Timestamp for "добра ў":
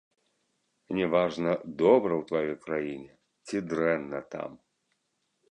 1.81-2.27